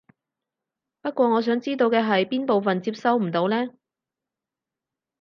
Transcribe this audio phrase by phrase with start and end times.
[1.01, 3.67] 不過我想知道嘅係邊部分接收唔到呢？